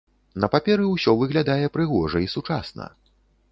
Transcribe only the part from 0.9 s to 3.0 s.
ўсё выглядае прыгожа і сучасна.